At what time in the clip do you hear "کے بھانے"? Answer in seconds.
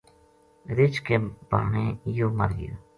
1.07-1.85